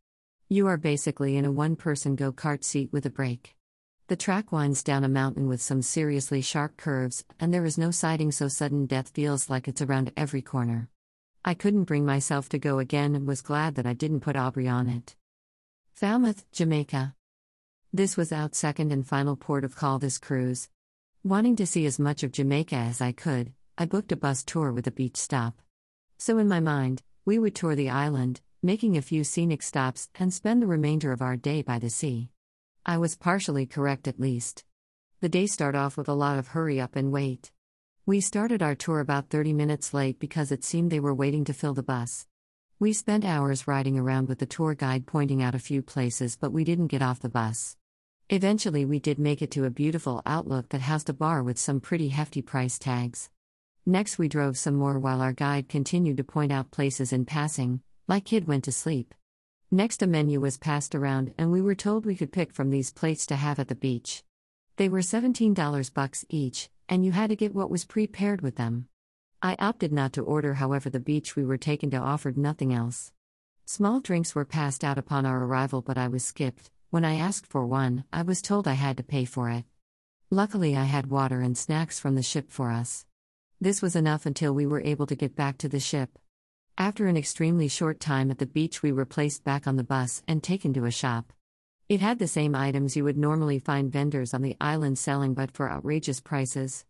You 0.47 0.67
are 0.67 0.77
basically 0.77 1.35
in 1.35 1.45
a 1.45 1.51
one 1.51 1.75
person 1.75 2.15
go 2.15 2.31
kart 2.31 2.63
seat 2.63 2.93
with 2.93 3.07
a 3.07 3.09
brake. 3.09 3.55
The 4.07 4.15
track 4.15 4.51
winds 4.51 4.83
down 4.83 5.03
a 5.03 5.09
mountain 5.09 5.47
with 5.47 5.63
some 5.63 5.81
seriously 5.81 6.41
sharp 6.41 6.77
curves, 6.77 7.25
and 7.39 7.51
there 7.51 7.65
is 7.65 7.79
no 7.79 7.89
siding, 7.89 8.31
so 8.31 8.47
sudden 8.47 8.85
death 8.85 9.09
feels 9.15 9.49
like 9.49 9.67
it's 9.67 9.81
around 9.81 10.13
every 10.15 10.43
corner. 10.43 10.89
I 11.43 11.55
couldn't 11.55 11.85
bring 11.85 12.05
myself 12.05 12.49
to 12.49 12.59
go 12.59 12.77
again 12.77 13.15
and 13.15 13.25
was 13.25 13.41
glad 13.41 13.73
that 13.75 13.87
I 13.87 13.93
didn't 13.93 14.19
put 14.19 14.35
Aubrey 14.35 14.67
on 14.67 14.89
it. 14.89 15.15
Falmouth, 15.95 16.45
Jamaica. 16.51 17.15
This 17.95 18.17
was 18.17 18.33
our 18.33 18.49
second 18.51 18.91
and 18.91 19.07
final 19.07 19.37
port 19.37 19.63
of 19.63 19.77
call 19.77 19.99
this 19.99 20.17
cruise. 20.17 20.67
Wanting 21.23 21.55
to 21.55 21.65
see 21.65 21.85
as 21.85 21.97
much 21.97 22.23
of 22.23 22.33
Jamaica 22.33 22.75
as 22.75 22.99
I 22.99 23.13
could, 23.13 23.53
I 23.77 23.85
booked 23.85 24.11
a 24.11 24.17
bus 24.17 24.43
tour 24.43 24.73
with 24.73 24.85
a 24.85 24.91
beach 24.91 25.15
stop. 25.15 25.61
So, 26.17 26.37
in 26.37 26.49
my 26.49 26.59
mind, 26.59 27.03
we 27.23 27.39
would 27.39 27.55
tour 27.55 27.73
the 27.73 27.89
island, 27.89 28.41
making 28.61 28.97
a 28.97 29.01
few 29.01 29.23
scenic 29.23 29.61
stops, 29.61 30.09
and 30.15 30.33
spend 30.33 30.61
the 30.61 30.67
remainder 30.67 31.13
of 31.13 31.21
our 31.21 31.37
day 31.37 31.61
by 31.61 31.79
the 31.79 31.89
sea. 31.89 32.31
I 32.85 32.97
was 32.97 33.15
partially 33.15 33.65
correct 33.65 34.09
at 34.09 34.19
least. 34.19 34.65
The 35.21 35.29
day 35.29 35.47
started 35.47 35.77
off 35.77 35.95
with 35.95 36.09
a 36.09 36.13
lot 36.13 36.37
of 36.37 36.49
hurry 36.49 36.81
up 36.81 36.97
and 36.97 37.13
wait. 37.13 37.53
We 38.05 38.19
started 38.19 38.61
our 38.61 38.75
tour 38.75 38.99
about 38.99 39.29
30 39.29 39.53
minutes 39.53 39.93
late 39.93 40.19
because 40.19 40.51
it 40.51 40.65
seemed 40.65 40.91
they 40.91 40.99
were 40.99 41.15
waiting 41.15 41.45
to 41.45 41.53
fill 41.53 41.73
the 41.73 41.81
bus. 41.81 42.27
We 42.77 42.91
spent 42.91 43.23
hours 43.23 43.69
riding 43.69 43.97
around 43.97 44.27
with 44.27 44.39
the 44.39 44.45
tour 44.45 44.75
guide 44.75 45.05
pointing 45.07 45.41
out 45.41 45.55
a 45.55 45.59
few 45.59 45.81
places, 45.81 46.35
but 46.35 46.51
we 46.51 46.65
didn't 46.65 46.87
get 46.87 47.01
off 47.01 47.21
the 47.21 47.29
bus. 47.29 47.77
Eventually, 48.29 48.85
we 48.85 48.97
did 48.97 49.19
make 49.19 49.43
it 49.43 49.51
to 49.51 49.65
a 49.65 49.69
beautiful 49.69 50.23
outlook 50.25 50.69
that 50.69 50.81
housed 50.81 51.09
a 51.09 51.13
bar 51.13 51.43
with 51.43 51.59
some 51.59 51.79
pretty 51.79 52.09
hefty 52.09 52.41
price 52.41 52.79
tags. 52.79 53.29
Next, 53.85 54.17
we 54.17 54.27
drove 54.27 54.57
some 54.57 54.73
more 54.73 54.97
while 54.97 55.21
our 55.21 55.31
guide 55.31 55.69
continued 55.69 56.17
to 56.17 56.23
point 56.23 56.51
out 56.51 56.71
places 56.71 57.13
in 57.13 57.25
passing, 57.25 57.81
like 58.07 58.25
Kid 58.25 58.47
went 58.47 58.63
to 58.63 58.71
sleep. 58.71 59.13
Next, 59.69 60.01
a 60.01 60.07
menu 60.07 60.39
was 60.39 60.57
passed 60.57 60.95
around, 60.95 61.35
and 61.37 61.51
we 61.51 61.61
were 61.61 61.75
told 61.75 62.03
we 62.03 62.15
could 62.15 62.31
pick 62.31 62.51
from 62.51 62.71
these 62.71 62.91
plates 62.91 63.27
to 63.27 63.35
have 63.35 63.59
at 63.59 63.67
the 63.67 63.75
beach. 63.75 64.23
They 64.77 64.89
were 64.89 65.01
$17 65.01 65.93
bucks 65.93 66.25
each, 66.27 66.71
and 66.89 67.05
you 67.05 67.11
had 67.11 67.29
to 67.29 67.35
get 67.35 67.53
what 67.53 67.69
was 67.69 67.85
prepared 67.85 68.41
with 68.41 68.55
them. 68.55 68.87
I 69.43 69.55
opted 69.59 69.93
not 69.93 70.13
to 70.13 70.23
order, 70.23 70.55
however, 70.55 70.89
the 70.89 70.99
beach 70.99 71.35
we 71.35 71.45
were 71.45 71.57
taken 71.57 71.91
to 71.91 71.97
offered 71.97 72.39
nothing 72.39 72.73
else. 72.73 73.11
Small 73.65 73.99
drinks 73.99 74.33
were 74.33 74.45
passed 74.45 74.83
out 74.83 74.97
upon 74.97 75.27
our 75.27 75.43
arrival, 75.43 75.83
but 75.83 75.99
I 75.99 76.07
was 76.07 76.25
skipped. 76.25 76.71
When 76.89 77.03
I 77.03 77.15
asked 77.15 77.47
for 77.47 77.65
one, 77.65 78.05
I 78.13 78.21
was 78.21 78.41
told 78.41 78.67
I 78.67 78.73
had 78.73 78.97
to 78.97 79.03
pay 79.03 79.25
for 79.25 79.49
it. 79.49 79.65
Luckily, 80.31 80.77
I 80.77 80.85
had 80.85 81.09
water 81.09 81.41
and 81.41 81.57
snacks 81.57 81.99
from 81.99 82.15
the 82.15 82.23
ship 82.23 82.49
for 82.49 82.71
us. 82.71 83.05
This 83.59 83.81
was 83.81 83.95
enough 83.95 84.25
until 84.25 84.53
we 84.53 84.65
were 84.65 84.81
able 84.81 85.05
to 85.07 85.15
get 85.15 85.35
back 85.35 85.57
to 85.59 85.69
the 85.69 85.79
ship. 85.79 86.17
After 86.77 87.07
an 87.07 87.17
extremely 87.17 87.67
short 87.67 87.99
time 87.99 88.31
at 88.31 88.37
the 88.37 88.45
beach, 88.45 88.81
we 88.81 88.91
were 88.91 89.05
placed 89.05 89.43
back 89.43 89.67
on 89.67 89.75
the 89.75 89.83
bus 89.83 90.23
and 90.27 90.41
taken 90.41 90.73
to 90.73 90.85
a 90.85 90.91
shop. 90.91 91.33
It 91.87 92.01
had 92.01 92.19
the 92.19 92.27
same 92.27 92.55
items 92.55 92.95
you 92.95 93.03
would 93.03 93.17
normally 93.17 93.59
find 93.59 93.91
vendors 93.91 94.33
on 94.33 94.41
the 94.41 94.57
island 94.59 94.97
selling, 94.97 95.33
but 95.33 95.51
for 95.51 95.69
outrageous 95.69 96.19
prices. 96.19 96.85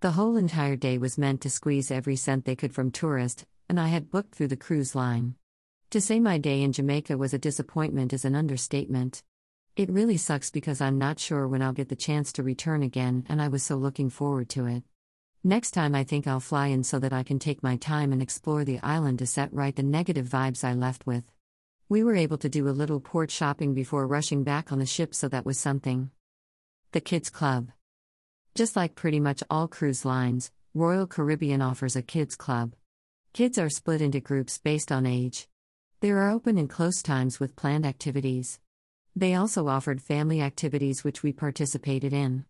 The 0.00 0.12
whole 0.12 0.36
entire 0.36 0.76
day 0.76 0.98
was 0.98 1.18
meant 1.18 1.40
to 1.40 1.50
squeeze 1.50 1.90
every 1.90 2.16
cent 2.16 2.44
they 2.44 2.56
could 2.56 2.74
from 2.74 2.90
tourists, 2.90 3.44
and 3.68 3.80
I 3.80 3.88
had 3.88 4.10
booked 4.10 4.34
through 4.34 4.48
the 4.48 4.56
cruise 4.56 4.94
line. 4.94 5.34
To 5.90 6.00
say 6.00 6.20
my 6.20 6.38
day 6.38 6.62
in 6.62 6.72
Jamaica 6.72 7.16
was 7.16 7.34
a 7.34 7.38
disappointment 7.38 8.12
is 8.12 8.24
an 8.24 8.34
understatement. 8.34 9.22
It 9.76 9.90
really 9.90 10.16
sucks 10.16 10.50
because 10.50 10.80
I'm 10.80 10.96
not 10.96 11.18
sure 11.18 11.46
when 11.46 11.60
I'll 11.60 11.74
get 11.74 11.90
the 11.90 11.96
chance 11.96 12.32
to 12.32 12.42
return 12.42 12.82
again, 12.82 13.26
and 13.28 13.42
I 13.42 13.48
was 13.48 13.62
so 13.62 13.76
looking 13.76 14.08
forward 14.08 14.48
to 14.50 14.64
it. 14.64 14.84
Next 15.44 15.72
time, 15.72 15.94
I 15.94 16.02
think 16.02 16.26
I'll 16.26 16.40
fly 16.40 16.68
in 16.68 16.82
so 16.82 16.98
that 16.98 17.12
I 17.12 17.22
can 17.22 17.38
take 17.38 17.62
my 17.62 17.76
time 17.76 18.10
and 18.10 18.22
explore 18.22 18.64
the 18.64 18.80
island 18.82 19.18
to 19.18 19.26
set 19.26 19.52
right 19.52 19.76
the 19.76 19.82
negative 19.82 20.26
vibes 20.26 20.64
I 20.64 20.72
left 20.72 21.06
with. 21.06 21.24
We 21.90 22.02
were 22.02 22.16
able 22.16 22.38
to 22.38 22.48
do 22.48 22.66
a 22.66 22.70
little 22.70 23.00
port 23.00 23.30
shopping 23.30 23.74
before 23.74 24.06
rushing 24.06 24.44
back 24.44 24.72
on 24.72 24.78
the 24.78 24.86
ship, 24.86 25.14
so 25.14 25.28
that 25.28 25.44
was 25.44 25.58
something. 25.58 26.10
The 26.92 27.02
Kids 27.02 27.28
Club. 27.28 27.68
Just 28.54 28.76
like 28.76 28.94
pretty 28.94 29.20
much 29.20 29.42
all 29.50 29.68
cruise 29.68 30.06
lines, 30.06 30.50
Royal 30.72 31.06
Caribbean 31.06 31.60
offers 31.60 31.96
a 31.96 32.02
kids 32.02 32.34
club. 32.34 32.72
Kids 33.34 33.58
are 33.58 33.68
split 33.68 34.00
into 34.00 34.20
groups 34.20 34.56
based 34.56 34.90
on 34.90 35.04
age. 35.04 35.48
There 36.00 36.16
are 36.22 36.30
open 36.30 36.56
and 36.56 36.70
close 36.70 37.02
times 37.02 37.38
with 37.38 37.56
planned 37.56 37.84
activities. 37.84 38.58
They 39.18 39.34
also 39.34 39.66
offered 39.66 40.02
family 40.02 40.42
activities 40.42 41.02
which 41.02 41.22
we 41.22 41.32
participated 41.32 42.12
in. 42.12 42.44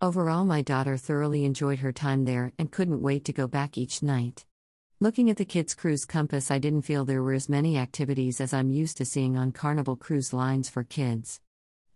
Overall, 0.00 0.46
my 0.46 0.62
daughter 0.62 0.96
thoroughly 0.96 1.44
enjoyed 1.44 1.80
her 1.80 1.92
time 1.92 2.24
there 2.24 2.52
and 2.58 2.72
couldn't 2.72 3.02
wait 3.02 3.26
to 3.26 3.34
go 3.34 3.46
back 3.46 3.76
each 3.76 4.02
night. 4.02 4.46
Looking 4.98 5.28
at 5.28 5.36
the 5.36 5.44
kids' 5.44 5.74
cruise 5.74 6.06
compass, 6.06 6.50
I 6.50 6.58
didn't 6.58 6.86
feel 6.86 7.04
there 7.04 7.22
were 7.22 7.34
as 7.34 7.50
many 7.50 7.76
activities 7.76 8.40
as 8.40 8.54
I'm 8.54 8.70
used 8.70 8.96
to 8.96 9.04
seeing 9.04 9.36
on 9.36 9.52
Carnival 9.52 9.94
cruise 9.94 10.32
lines 10.32 10.70
for 10.70 10.84
kids. 10.84 11.42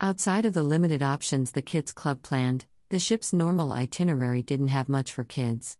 Outside 0.02 0.44
of 0.44 0.52
the 0.52 0.62
limited 0.62 1.02
options 1.02 1.52
the 1.52 1.62
kids' 1.62 1.90
club 1.90 2.20
planned, 2.20 2.66
the 2.90 2.98
ship's 2.98 3.32
normal 3.32 3.72
itinerary 3.72 4.42
didn't 4.42 4.68
have 4.68 4.90
much 4.90 5.14
for 5.14 5.24
kids. 5.24 5.78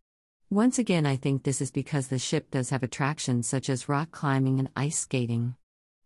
Once 0.48 0.78
again, 0.78 1.04
I 1.04 1.16
think 1.16 1.42
this 1.42 1.60
is 1.60 1.70
because 1.70 2.08
the 2.08 2.18
ship 2.18 2.50
does 2.50 2.70
have 2.70 2.82
attractions 2.82 3.46
such 3.46 3.68
as 3.68 3.86
rock 3.86 4.12
climbing 4.12 4.58
and 4.58 4.70
ice 4.74 4.98
skating. 4.98 5.56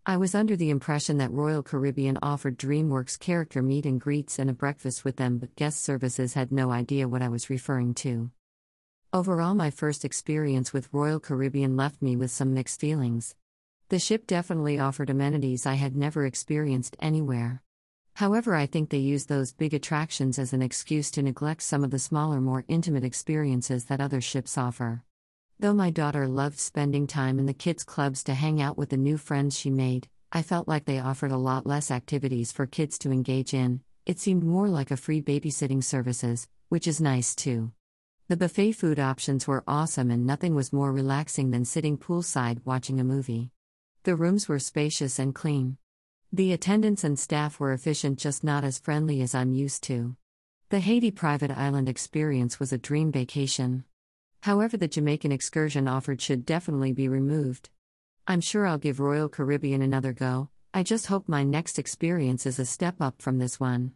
I 0.07 0.19
was 0.19 0.35
under 0.35 0.55
the 0.55 0.69
impression 0.69 1.17
that 1.17 1.33
Royal 1.33 1.63
Caribbean 1.63 2.19
offered 2.21 2.59
DreamWorks 2.59 3.19
character 3.19 3.63
meet 3.63 3.87
and 3.87 3.99
greets 3.99 4.39
and 4.39 4.51
a 4.51 4.53
breakfast 4.53 5.03
with 5.03 5.17
them, 5.17 5.39
but 5.39 5.57
guest 5.57 5.83
services 5.83 6.35
had 6.35 6.53
no 6.53 6.71
idea 6.71 7.09
what 7.09 7.23
I 7.23 7.31
was 7.31 7.49
referring 7.49 7.95
to. 7.95 8.31
Overall, 9.15 9.55
my 9.55 9.71
first 9.71 10.05
experience 10.05 10.75
with 10.75 10.93
Royal 10.93 11.19
Caribbean 11.19 11.75
left 11.75 12.03
me 12.03 12.17
with 12.17 12.31
some 12.31 12.53
mixed 12.53 12.81
feelings. 12.81 13.35
The 13.89 13.99
ship 13.99 14.27
definitely 14.27 14.79
offered 14.79 15.09
amenities 15.09 15.65
I 15.65 15.75
had 15.75 15.97
never 15.97 16.27
experienced 16.27 16.99
anywhere. 17.01 17.63
However, 18.13 18.55
I 18.55 18.67
think 18.67 18.91
they 18.91 18.99
used 18.99 19.31
those 19.31 19.55
big 19.55 19.73
attractions 19.73 20.39
as 20.39 20.53
an 20.53 20.61
excuse 20.61 21.11
to 21.13 21.23
neglect 21.23 21.63
some 21.63 21.83
of 21.83 21.91
the 21.91 21.99
smaller, 21.99 22.43
more 22.43 22.67
intimate 22.69 23.05
experiences 23.05 23.87
that 23.87 24.03
other 24.03 24.21
ships 24.21 24.59
offer. 24.59 25.03
Though 25.61 25.75
my 25.75 25.91
daughter 25.91 26.27
loved 26.27 26.59
spending 26.59 27.07
time 27.07 27.39
in 27.39 27.47
the 27.47 27.55
kids' 27.55 27.85
clubs 27.85 28.25
to 28.25 28.35
hang 28.35 28.61
out 28.61 28.77
with 28.77 28.89
the 28.89 28.97
new 28.97 29.17
friends 29.17 29.57
she 29.57 29.71
made, 29.71 30.09
I 30.33 30.43
felt 30.43 30.67
like 30.67 30.85
they 30.85 30.99
offered 30.99 31.31
a 31.31 31.37
lot 31.37 31.65
less 31.65 31.93
activities 31.93 32.51
for 32.51 32.67
kids 32.67 32.99
to 32.99 33.13
engage 33.13 33.55
in. 33.55 33.81
It 34.05 34.19
seemed 34.19 34.43
more 34.43 34.69
like 34.69 34.91
a 34.91 34.97
free 34.97 35.23
babysitting 35.23 35.85
services, 35.85 36.49
which 36.69 36.89
is 36.89 37.01
nice 37.01 37.37
too. 37.37 37.73
The 38.27 38.37
buffet 38.37 38.73
food 38.73 38.99
options 38.99 39.47
were 39.47 39.63
awesome, 39.69 40.11
and 40.11 40.27
nothing 40.27 40.55
was 40.55 40.73
more 40.73 40.93
relaxing 40.93 41.53
than 41.53 41.65
sitting 41.65 41.99
poolside 41.99 42.65
watching 42.65 42.99
a 42.99 43.05
movie. 43.05 43.51
The 44.03 44.17
rooms 44.17 44.49
were 44.49 44.59
spacious 44.59 45.19
and 45.19 45.35
clean. 45.35 45.79
The 46.33 46.53
attendants 46.53 47.05
and 47.05 47.17
staff 47.17 47.61
were 47.61 47.73
efficient, 47.73 48.19
just 48.19 48.43
not 48.43 48.65
as 48.65 48.81
friendly 48.81 49.23
as 49.23 49.37
I'm 49.37 49.53
used 49.53 49.85
to. 49.85 50.17
The 50.71 50.81
Haiti 50.81 51.13
private 51.13 51.53
island 51.53 51.89
experience 51.89 52.59
was 52.59 52.73
a 52.73 52.79
dream 52.79 53.13
vacation. 53.13 53.85
However, 54.45 54.77
the 54.77 54.89
Jamaican 54.89 55.33
excursion 55.33 55.89
offered 55.89 56.21
should 56.21 56.45
definitely 56.45 56.93
be 56.93 57.09
removed. 57.09 57.71
I'm 58.27 58.43
sure 58.43 58.67
I'll 58.67 58.77
give 58.77 59.01
Royal 59.01 59.27
Caribbean 59.27 59.81
another 59.81 60.13
go, 60.13 60.51
I 60.75 60.83
just 60.83 61.07
hope 61.07 61.27
my 61.27 61.45
next 61.45 61.79
experience 61.79 62.45
is 62.45 62.59
a 62.59 62.67
step 62.67 62.97
up 63.01 63.23
from 63.23 63.39
this 63.39 63.59
one. 63.59 63.93